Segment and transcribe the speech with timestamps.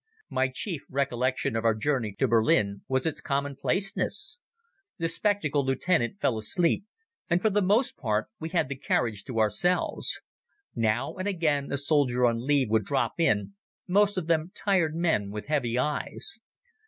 [0.31, 4.39] My chief recollection of our journey to Berlin was its commonplaceness.
[4.97, 6.85] The spectacled lieutenant fell asleep,
[7.29, 10.19] and for the most part we had the carriage to ourselves.
[10.75, 13.53] Now and again a soldier on leave would drop in,
[13.87, 16.39] most of them tired men with heavy eyes.